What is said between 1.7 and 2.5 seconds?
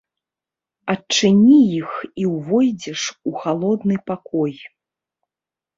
іх і